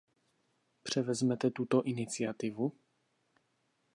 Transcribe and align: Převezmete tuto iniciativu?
Převezmete 0.83 1.51
tuto 1.51 1.81
iniciativu? 1.83 2.73